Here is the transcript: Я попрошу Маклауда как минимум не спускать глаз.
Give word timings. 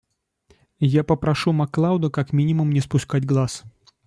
Я 0.93 1.03
попрошу 1.03 1.51
Маклауда 1.53 2.09
как 2.09 2.33
минимум 2.33 2.71
не 2.71 2.81
спускать 2.81 3.23
глаз. 3.23 3.61